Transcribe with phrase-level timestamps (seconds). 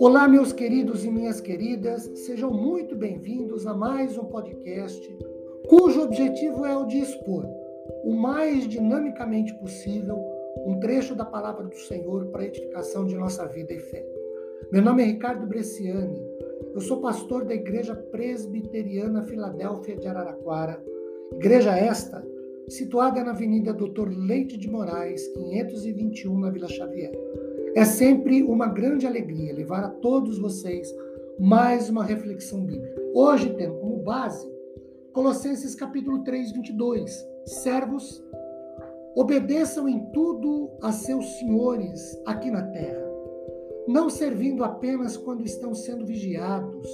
[0.00, 5.18] Olá, meus queridos e minhas queridas, sejam muito bem-vindos a mais um podcast
[5.68, 7.46] cujo objetivo é o de expor
[8.04, 10.18] o mais dinamicamente possível
[10.66, 14.04] um trecho da palavra do Senhor para a edificação de nossa vida e fé.
[14.72, 16.20] Meu nome é Ricardo Bresciani,
[16.74, 20.82] eu sou pastor da Igreja Presbiteriana Filadélfia de Araraquara,
[21.32, 22.24] igreja esta
[22.68, 27.12] situada na Avenida Doutor Leite de Moraes, 521, na Vila Xavier.
[27.74, 30.92] É sempre uma grande alegria levar a todos vocês
[31.38, 33.00] mais uma reflexão bíblica.
[33.14, 34.50] Hoje tendo como base
[35.12, 37.26] Colossenses capítulo 3, 22.
[37.46, 38.22] Servos,
[39.14, 43.06] obedeçam em tudo a seus senhores aqui na terra,
[43.88, 46.88] não servindo apenas quando estão sendo vigiados,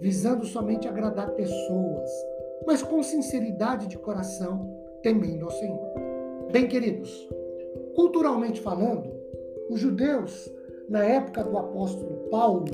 [0.00, 2.10] visando somente agradar pessoas,
[2.64, 5.88] mas com sinceridade de coração, temendo ao Senhor.
[6.50, 7.28] Bem, queridos,
[7.94, 9.10] culturalmente falando,
[9.68, 10.50] os judeus,
[10.88, 12.64] na época do apóstolo Paulo,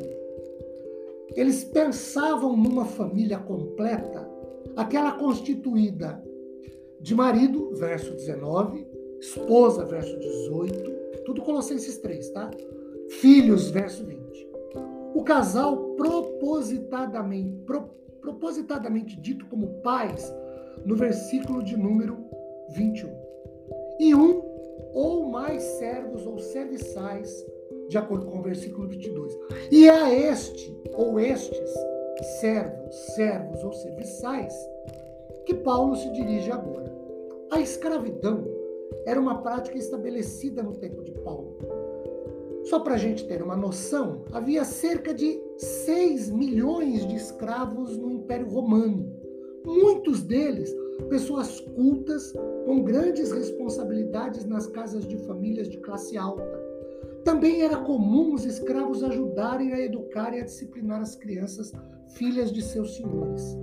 [1.34, 4.28] eles pensavam numa família completa,
[4.76, 6.22] aquela constituída
[7.00, 8.86] de marido, verso 19,
[9.20, 12.50] esposa, verso 18, tudo Colossenses 3, tá?
[13.08, 14.48] Filhos, verso 20.
[15.14, 17.82] O casal propositadamente, pro,
[18.20, 20.32] propositadamente dito como pais,
[20.84, 22.24] no versículo de número
[22.70, 23.10] 21.
[24.00, 24.42] E um
[24.92, 27.44] ou mais servos ou serviçais,
[27.88, 29.36] de acordo com o versículo 22.
[29.70, 31.70] E a este ou estes
[32.40, 34.54] servos, servos ou serviçais
[35.44, 36.92] que Paulo se dirige agora.
[37.50, 38.44] A escravidão
[39.04, 41.58] era uma prática estabelecida no tempo de Paulo.
[42.64, 48.10] Só para a gente ter uma noção, havia cerca de 6 milhões de escravos no
[48.10, 49.12] Império Romano.
[49.64, 50.74] Muitos deles
[51.08, 52.32] pessoas cultas
[52.64, 56.62] com grandes responsabilidades nas casas de famílias de classe alta.
[57.24, 61.72] Também era comum os escravos ajudarem a educar e a disciplinar as crianças,
[62.14, 63.56] filhas de seus senhores.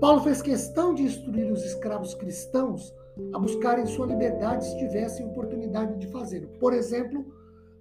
[0.00, 2.94] Paulo fez questão de instruir os escravos cristãos
[3.32, 6.48] a buscarem sua liberdade se tivessem oportunidade de fazê-lo.
[6.60, 7.26] Por exemplo,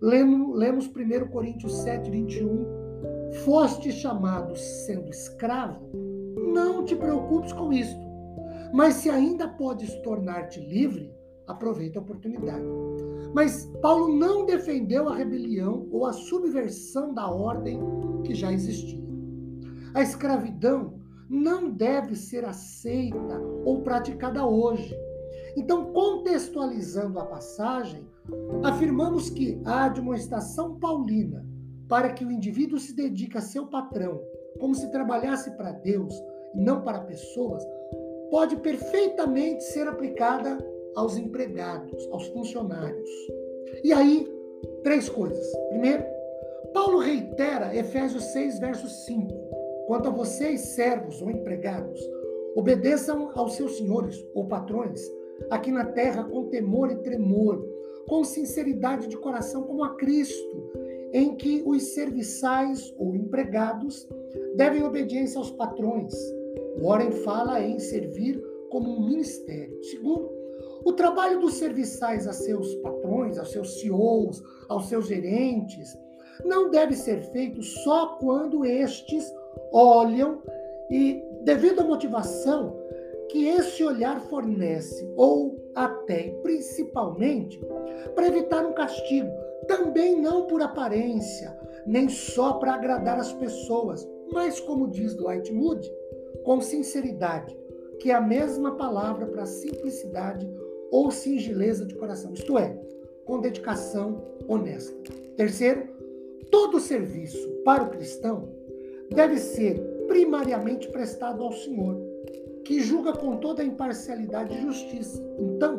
[0.02, 2.66] lemos 1 Coríntios 7, 21.
[3.44, 6.15] Foste chamado sendo escravo?
[6.86, 8.06] Não te preocupes com isto
[8.76, 11.10] mas se ainda podes tornar-te livre,
[11.48, 12.66] aproveita a oportunidade.
[13.34, 17.80] Mas Paulo não defendeu a rebelião ou a subversão da ordem
[18.24, 19.00] que já existia.
[19.94, 24.94] A escravidão não deve ser aceita ou praticada hoje.
[25.56, 28.06] Então, contextualizando a passagem,
[28.62, 31.48] afirmamos que a admoestação paulina
[31.88, 34.22] para que o indivíduo se dedique a seu patrão,
[34.60, 36.14] como se trabalhasse para Deus
[36.56, 37.66] não para pessoas,
[38.30, 40.58] pode perfeitamente ser aplicada
[40.96, 43.10] aos empregados, aos funcionários.
[43.84, 44.28] E aí,
[44.84, 45.46] três coisas.
[45.70, 46.04] Primeiro,
[46.74, 49.34] Paulo reitera Efésios 6, verso 5.
[49.88, 52.00] Quanto a vocês, servos ou empregados,
[52.56, 55.02] obedeçam aos seus senhores ou patrões
[55.50, 57.64] aqui na terra com temor e tremor,
[58.08, 60.72] com sinceridade de coração, como a Cristo,
[61.14, 64.08] em que os serviçais ou empregados
[64.56, 66.14] devem obediência aos patrões
[66.82, 69.84] Warren fala em servir como um ministério.
[69.84, 70.30] Segundo,
[70.84, 75.98] o trabalho dos serviçais a seus patrões, aos seus CEOs, aos seus gerentes,
[76.44, 79.34] não deve ser feito só quando estes
[79.72, 80.42] olham
[80.90, 82.76] e, devido à motivação
[83.30, 87.60] que esse olhar fornece, ou até principalmente
[88.14, 89.30] para evitar um castigo,
[89.68, 95.92] também não por aparência, nem só para agradar as pessoas, mas como diz Dwight Moody,
[96.46, 97.58] com sinceridade,
[98.00, 100.48] que é a mesma palavra para simplicidade
[100.92, 102.80] ou singeleza de coração, isto é,
[103.26, 104.96] com dedicação honesta.
[105.36, 105.90] Terceiro,
[106.52, 108.48] todo serviço para o cristão
[109.10, 112.00] deve ser primariamente prestado ao Senhor,
[112.64, 115.22] que julga com toda a imparcialidade e justiça.
[115.40, 115.78] Então,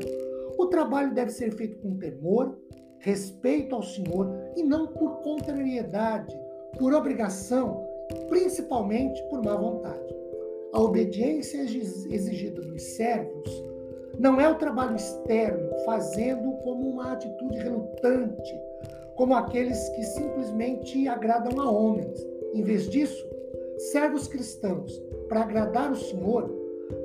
[0.59, 2.59] o trabalho deve ser feito com temor,
[2.99, 6.37] respeito ao Senhor e não por contrariedade,
[6.77, 7.87] por obrigação,
[8.29, 10.26] principalmente por má vontade.
[10.73, 13.65] A obediência exigida dos servos
[14.19, 18.61] não é o trabalho externo, fazendo como uma atitude relutante,
[19.15, 22.27] como aqueles que simplesmente agradam a homens.
[22.55, 23.27] Em vez disso,
[23.79, 26.51] servos cristãos, para agradar o Senhor,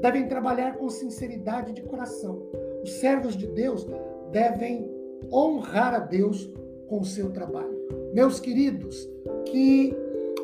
[0.02, 2.42] devem trabalhar com sinceridade de coração.
[2.84, 3.86] Os servos de Deus
[4.32, 4.90] devem
[5.32, 6.52] honrar a Deus
[6.88, 7.80] com o seu trabalho.
[8.14, 9.10] Meus queridos,
[9.46, 9.96] que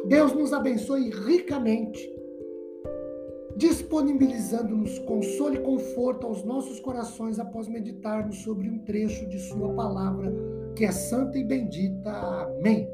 [0.06, 2.17] Deus nos abençoe ricamente
[3.58, 10.32] disponibilizando-nos consolo e conforto aos nossos corações após meditarmos sobre um trecho de Sua palavra,
[10.76, 12.12] que é santa e bendita.
[12.12, 12.88] Amém.